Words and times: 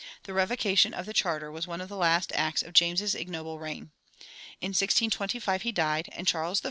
The 0.23 0.33
revocation 0.33 0.95
of 0.95 1.05
the 1.05 1.13
charter 1.13 1.51
was 1.51 1.67
one 1.67 1.79
of 1.79 1.87
the 1.87 1.95
last 1.95 2.31
acts 2.33 2.63
of 2.63 2.73
James's 2.73 3.13
ignoble 3.13 3.59
reign. 3.59 3.91
In 4.59 4.69
1625 4.69 5.61
he 5.61 5.71
died, 5.71 6.09
and 6.13 6.25
Charles 6.25 6.59
I. 6.59 6.59